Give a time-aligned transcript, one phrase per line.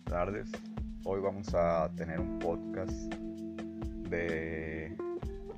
[0.00, 0.50] tardes.
[1.04, 3.14] Hoy vamos a tener un podcast
[4.08, 4.96] de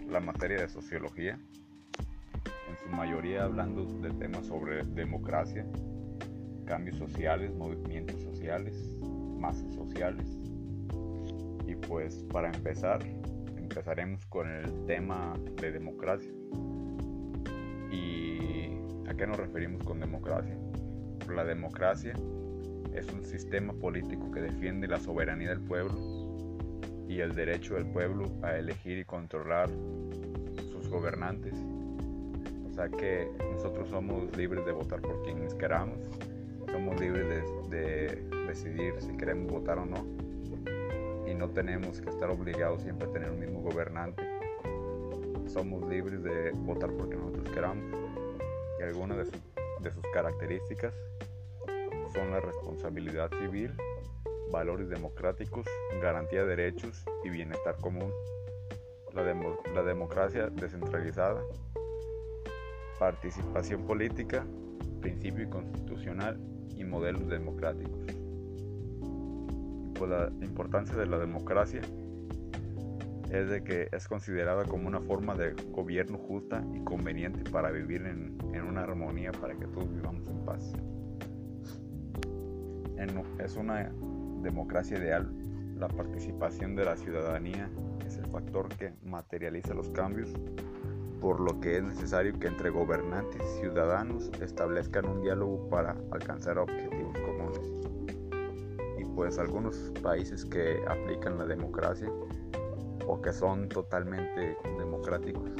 [0.08, 1.38] la materia de sociología,
[2.68, 5.66] en su mayoría hablando de temas sobre democracia,
[6.64, 8.76] cambios sociales, movimientos sociales,
[9.38, 10.26] masas sociales.
[11.66, 13.00] Y pues para empezar,
[13.56, 16.32] empezaremos con el tema de democracia.
[17.90, 18.70] ¿Y
[19.08, 20.56] a qué nos referimos con democracia?
[21.28, 22.14] La democracia
[22.96, 25.94] es un sistema político que defiende la soberanía del pueblo
[27.06, 29.68] y el derecho del pueblo a elegir y controlar
[30.72, 31.54] sus gobernantes.
[32.68, 35.98] O sea que nosotros somos libres de votar por quienes queramos,
[36.72, 37.28] somos libres
[37.70, 40.04] de, de decidir si queremos votar o no
[41.30, 44.22] y no tenemos que estar obligados siempre a tener un mismo gobernante.
[45.46, 47.84] Somos libres de votar porque nosotros queramos
[48.80, 50.94] y algunas de sus características
[52.12, 53.72] son la responsabilidad civil,
[54.50, 55.66] valores democráticos,
[56.00, 58.10] garantía de derechos y bienestar común,
[59.14, 61.40] la, democracia descentralizada,
[62.98, 64.44] participación política,
[65.00, 66.38] principio constitucional
[66.76, 68.06] y modelos democráticos.
[69.94, 71.80] Pues la importancia de la democracia
[73.30, 78.02] es de que es considerada como una forma de gobierno justa y conveniente para vivir
[78.02, 80.72] en, en una armonía para que todos vivamos en paz
[83.38, 83.90] es una
[84.42, 85.30] democracia ideal.
[85.78, 87.70] La participación de la ciudadanía
[88.06, 90.32] es el factor que materializa los cambios,
[91.20, 96.58] por lo que es necesario que entre gobernantes y ciudadanos establezcan un diálogo para alcanzar
[96.58, 97.60] objetivos comunes.
[98.98, 102.08] Y pues algunos países que aplican la democracia
[103.06, 105.50] o que son totalmente democráticos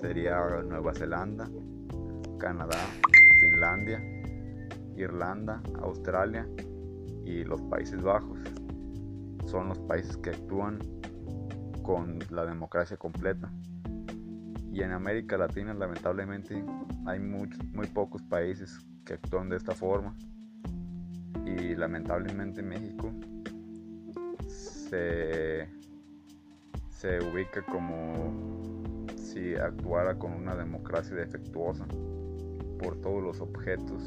[0.00, 1.48] sería Nueva Zelanda,
[2.38, 2.78] Canadá,
[3.40, 4.15] Finlandia,
[4.96, 6.48] Irlanda, Australia
[7.24, 8.38] y los Países Bajos.
[9.46, 10.78] Son los países que actúan
[11.82, 13.50] con la democracia completa.
[14.72, 16.62] Y en América Latina lamentablemente
[17.06, 20.14] hay muy, muy pocos países que actúan de esta forma.
[21.44, 23.12] Y lamentablemente México
[24.48, 25.68] se,
[26.90, 31.86] se ubica como si actuara con una democracia defectuosa
[32.78, 34.02] por todos los objetos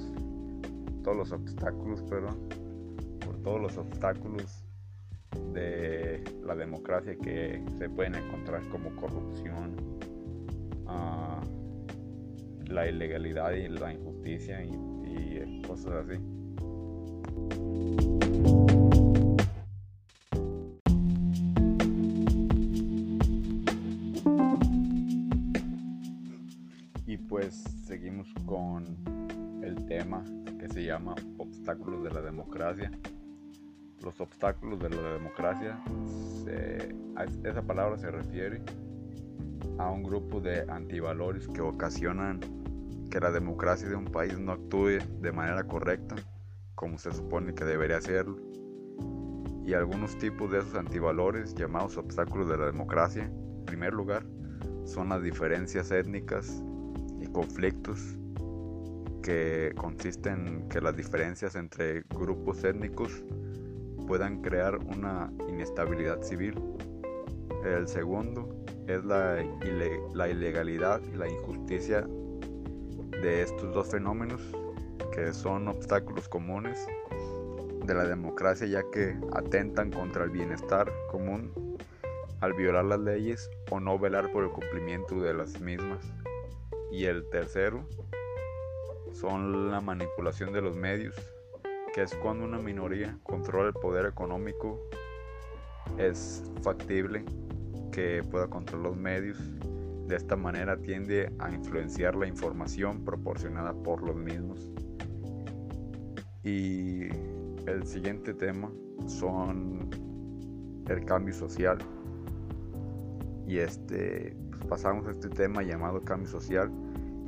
[1.03, 2.49] todos los obstáculos, perdón,
[3.25, 4.65] por todos los obstáculos
[5.53, 9.75] de la democracia que se pueden encontrar como corrupción,
[10.85, 16.19] uh, la ilegalidad y la injusticia y, y cosas así.
[27.05, 27.55] Y pues
[27.85, 28.85] seguimos con
[29.63, 30.23] el tema
[30.59, 32.91] que se llama Obstáculos de la Democracia.
[34.03, 35.79] Los obstáculos de la democracia,
[37.43, 38.61] esa palabra se refiere
[39.77, 42.39] a un grupo de antivalores que ocasionan
[43.09, 46.15] que la democracia de un país no actúe de manera correcta
[46.75, 48.37] como se supone que debería hacerlo.
[49.65, 54.25] Y algunos tipos de esos antivalores llamados obstáculos de la democracia, en primer lugar,
[54.85, 56.63] son las diferencias étnicas
[57.19, 58.17] y conflictos
[59.75, 63.23] consiste en que las diferencias entre grupos étnicos
[64.07, 66.55] puedan crear una inestabilidad civil.
[67.63, 69.43] El segundo es la,
[70.13, 72.07] la ilegalidad y la injusticia
[73.21, 74.41] de estos dos fenómenos,
[75.13, 76.87] que son obstáculos comunes
[77.85, 81.77] de la democracia ya que atentan contra el bienestar común
[82.41, 85.99] al violar las leyes o no velar por el cumplimiento de las mismas.
[86.91, 87.85] Y el tercero
[89.13, 91.15] son la manipulación de los medios,
[91.93, 94.79] que es cuando una minoría controla el poder económico,
[95.97, 97.23] es factible
[97.91, 99.37] que pueda controlar los medios.
[100.07, 104.71] De esta manera tiende a influenciar la información proporcionada por los mismos.
[106.43, 107.09] Y
[107.67, 108.71] el siguiente tema
[109.07, 109.89] son
[110.87, 111.77] el cambio social.
[113.47, 116.71] Y este, pues pasamos a este tema llamado cambio social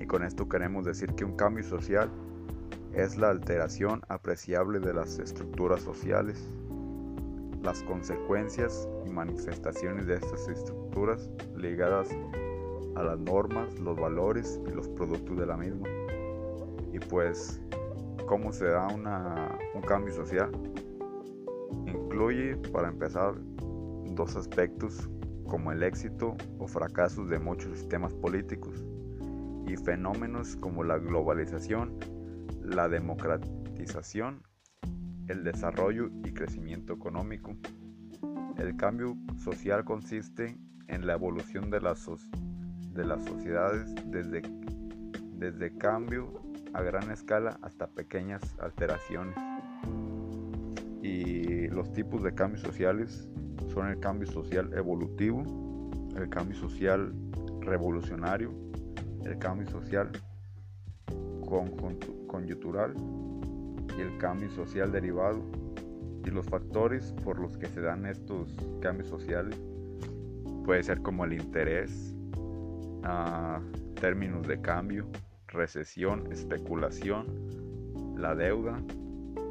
[0.02, 2.10] y con esto queremos decir que un cambio social
[2.94, 6.50] es la alteración apreciable de las estructuras sociales,
[7.62, 12.10] las consecuencias y manifestaciones de estas estructuras ligadas
[12.96, 15.88] a las normas, los valores y los productos de la misma.
[16.92, 17.62] Y pues,
[18.28, 20.52] ¿cómo se da un cambio social?
[21.86, 23.36] Incluye, para empezar,
[24.16, 25.08] dos aspectos
[25.48, 28.84] como el éxito o fracaso de muchos sistemas políticos
[29.68, 31.98] y fenómenos como la globalización,
[32.64, 34.44] la democratización,
[35.28, 37.56] el desarrollo y crecimiento económico.
[38.58, 42.08] El cambio social consiste en la evolución de las,
[42.94, 44.42] de las sociedades desde,
[45.36, 46.42] desde cambio
[46.74, 49.36] a gran escala hasta pequeñas alteraciones.
[51.02, 53.28] Y los tipos de cambios sociales
[53.74, 55.44] son el cambio social evolutivo,
[56.16, 57.14] el cambio social
[57.62, 58.54] revolucionario,
[59.26, 60.12] el cambio social
[62.28, 62.94] conjuntural
[63.98, 65.42] y el cambio social derivado.
[66.26, 69.60] Y los factores por los que se dan estos cambios sociales
[70.66, 72.16] puede ser como el interés,
[73.04, 73.60] ah,
[74.00, 75.08] términos de cambio,
[75.48, 77.26] recesión, especulación,
[78.18, 78.80] la deuda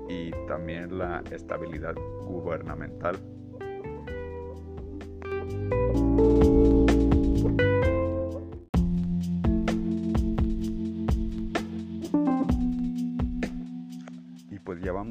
[0.08, 1.94] y también la estabilidad
[2.24, 3.16] gubernamental.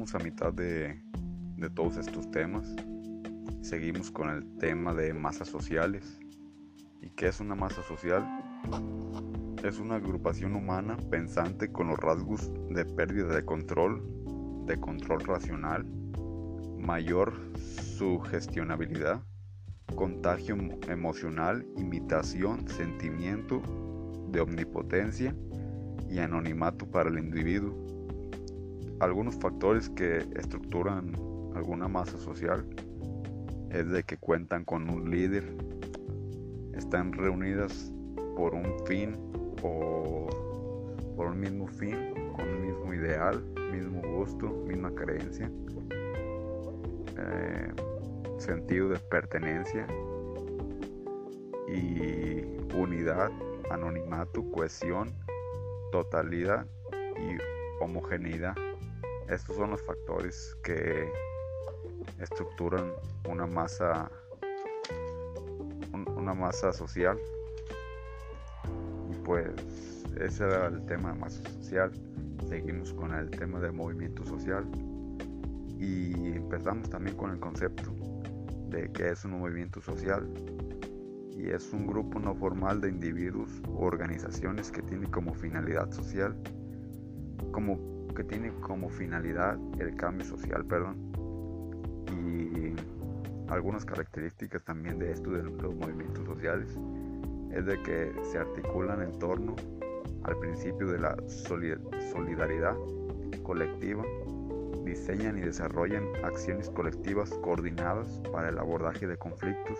[0.00, 0.98] A mitad de,
[1.58, 2.74] de todos estos temas.
[3.60, 6.18] Seguimos con el tema de masas sociales.
[7.02, 8.26] ¿Y qué es una masa social?
[9.62, 14.02] Es una agrupación humana pensante con los rasgos de pérdida de control,
[14.64, 15.84] de control racional,
[16.78, 19.22] mayor sugestionabilidad,
[19.94, 20.56] contagio
[20.88, 23.60] emocional, imitación, sentimiento
[24.30, 25.34] de omnipotencia
[26.08, 27.89] y anonimato para el individuo.
[29.00, 31.14] Algunos factores que estructuran
[31.54, 32.66] alguna masa social
[33.70, 35.44] es de que cuentan con un líder,
[36.74, 37.92] están reunidas
[38.36, 39.16] por un fin
[39.62, 40.28] o
[41.16, 41.96] por un mismo fin,
[42.38, 43.42] un mismo ideal,
[43.72, 45.50] mismo gusto, misma creencia,
[47.16, 47.72] eh,
[48.38, 49.86] sentido de pertenencia
[51.68, 52.42] y
[52.76, 53.30] unidad,
[53.70, 55.10] anonimato, cohesión,
[55.90, 56.66] totalidad
[57.16, 58.54] y homogeneidad.
[59.30, 61.08] Estos son los factores que
[62.18, 62.92] estructuran
[63.28, 64.10] una masa
[66.16, 67.16] una masa social.
[69.24, 71.92] Pues ese era el tema de masa social.
[72.48, 74.68] Seguimos con el tema de movimiento social.
[75.78, 77.94] Y empezamos también con el concepto
[78.68, 80.28] de que es un movimiento social.
[81.36, 86.36] Y es un grupo no formal de individuos o organizaciones que tiene como finalidad social
[87.52, 90.96] como que tiene como finalidad el cambio social, perdón.
[92.08, 92.74] Y
[93.50, 96.76] algunas características también de esto de los movimientos sociales
[97.52, 99.56] es de que se articulan en torno
[100.22, 102.76] al principio de la solidaridad
[103.42, 104.04] colectiva,
[104.84, 109.78] diseñan y desarrollan acciones colectivas coordinadas para el abordaje de conflictos.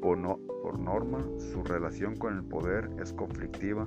[0.00, 0.20] Por,
[0.62, 3.86] por norma, su relación con el poder es conflictiva,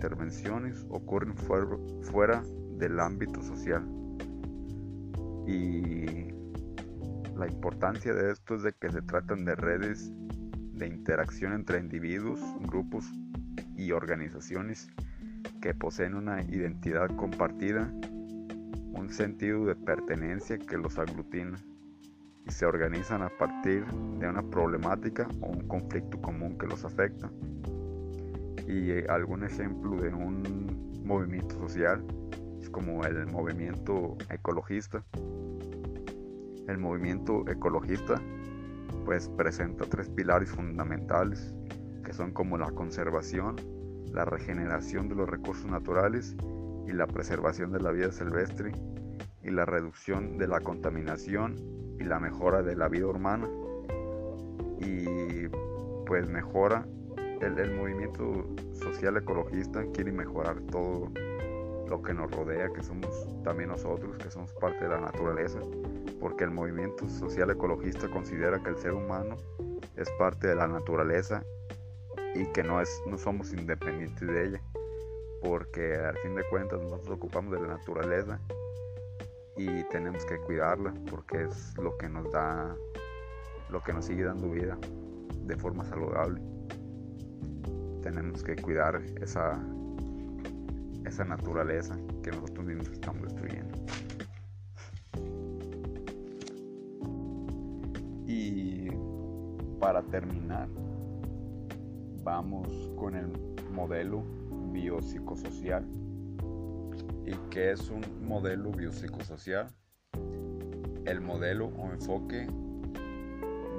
[0.00, 2.42] intervenciones ocurren fuera
[2.78, 3.86] del ámbito social.
[5.46, 6.32] Y
[7.36, 10.10] la importancia de esto es de que se tratan de redes
[10.72, 13.12] de interacción entre individuos, grupos
[13.76, 14.88] y organizaciones
[15.60, 17.92] que poseen una identidad compartida,
[18.94, 21.58] un sentido de pertenencia que los aglutina
[22.46, 23.84] y se organizan a partir
[24.18, 27.30] de una problemática o un conflicto común que los afecta.
[28.70, 32.04] Y eh, algún ejemplo de un movimiento social
[32.60, 35.02] es como el movimiento ecologista.
[36.68, 38.22] El movimiento ecologista
[39.04, 41.52] pues presenta tres pilares fundamentales
[42.04, 43.56] que son como la conservación,
[44.12, 46.36] la regeneración de los recursos naturales
[46.86, 48.70] y la preservación de la vida silvestre
[49.42, 51.56] y la reducción de la contaminación
[51.98, 53.48] y la mejora de la vida humana
[54.78, 55.48] y
[56.06, 56.86] pues mejora
[57.40, 61.10] el, movimiento social ecologista quiere mejorar todo
[61.88, 65.58] lo que nos rodea, que somos también nosotros, que somos parte de la naturaleza,
[66.20, 69.36] porque el movimiento social ecologista considera que el ser humano
[69.96, 71.42] es parte de la naturaleza
[72.34, 74.62] y que no, es, no somos independientes de ella,
[75.42, 78.40] porque al fin de cuentas nosotros ocupamos de la naturaleza
[79.56, 82.76] y tenemos que cuidarla porque es lo que nos da,
[83.70, 84.78] lo que nos sigue dando vida
[85.46, 86.40] de forma saludable.
[88.02, 89.58] Tenemos que cuidar esa,
[91.04, 93.78] esa naturaleza que nosotros mismos estamos destruyendo.
[98.26, 98.88] Y
[99.78, 100.68] para terminar,
[102.22, 103.32] vamos con el
[103.72, 104.22] modelo
[104.72, 105.84] biopsicosocial.
[107.26, 109.68] ¿Y qué es un modelo biopsicosocial?
[111.04, 112.46] El modelo o enfoque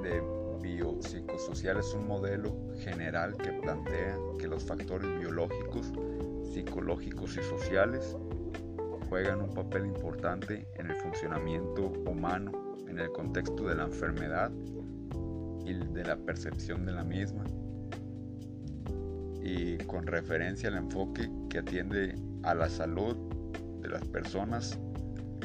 [0.02, 5.92] de biopsicosocial es un modelo general que plantea que los factores biológicos
[6.52, 8.16] psicológicos y sociales
[9.08, 14.50] juegan un papel importante en el funcionamiento humano en el contexto de la enfermedad
[15.64, 17.44] y de la percepción de la misma.
[19.42, 23.16] Y con referencia al enfoque que atiende a la salud
[23.80, 24.78] de las personas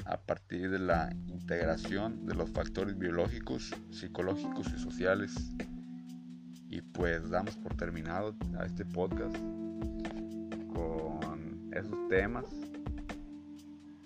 [0.05, 5.35] a partir de la integración de los factores biológicos, psicológicos y sociales.
[6.69, 9.35] Y pues damos por terminado a este podcast
[10.73, 12.45] con esos temas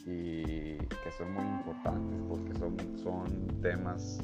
[0.06, 4.20] y que son muy importantes porque son, son temas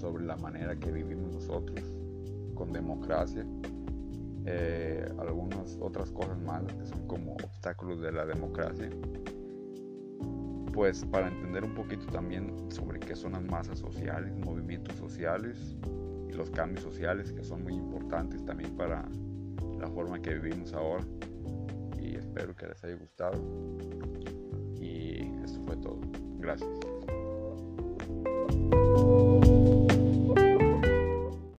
[0.00, 1.80] sobre la manera que vivimos nosotros
[2.54, 3.44] con democracia
[4.46, 8.90] eh, algunas otras cosas malas que son como obstáculos de la democracia.
[10.74, 15.76] Pues para entender un poquito también sobre qué son las masas sociales, movimientos sociales
[16.28, 19.08] y los cambios sociales que son muy importantes también para
[19.78, 21.04] la forma que vivimos ahora.
[22.00, 23.40] Y espero que les haya gustado.
[24.80, 26.00] Y esto fue todo.
[26.40, 26.68] Gracias.